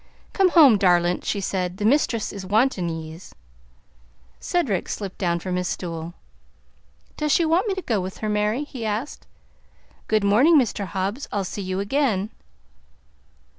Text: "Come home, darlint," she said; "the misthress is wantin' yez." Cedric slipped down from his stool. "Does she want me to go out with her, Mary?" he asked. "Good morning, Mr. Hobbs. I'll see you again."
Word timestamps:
"Come 0.33 0.49
home, 0.49 0.79
darlint," 0.79 1.23
she 1.25 1.39
said; 1.39 1.77
"the 1.77 1.85
misthress 1.85 2.33
is 2.33 2.43
wantin' 2.43 2.89
yez." 2.89 3.35
Cedric 4.39 4.89
slipped 4.89 5.19
down 5.19 5.37
from 5.37 5.57
his 5.57 5.67
stool. 5.67 6.15
"Does 7.17 7.31
she 7.31 7.45
want 7.45 7.67
me 7.67 7.75
to 7.75 7.83
go 7.83 7.97
out 7.97 8.01
with 8.01 8.17
her, 8.17 8.27
Mary?" 8.29 8.63
he 8.63 8.83
asked. 8.83 9.27
"Good 10.07 10.23
morning, 10.23 10.57
Mr. 10.57 10.85
Hobbs. 10.87 11.27
I'll 11.31 11.43
see 11.43 11.61
you 11.61 11.79
again." 11.79 12.31